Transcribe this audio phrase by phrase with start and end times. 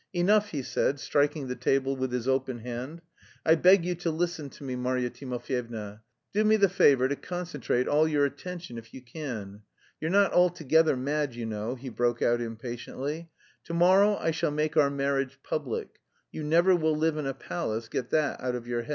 [0.13, 3.03] "Enough," he said, striking the table with his open hand.
[3.45, 6.01] "I beg you to listen to me, Marya Timofyevna.
[6.33, 9.61] Do me the favour to concentrate all your attention if you can.
[9.99, 13.29] You're not altogether mad, you know!" he broke out impatiently.
[13.63, 15.99] "Tomorrow I shall make our marriage public.
[16.31, 18.89] You never will live in a palace, get that out of your head.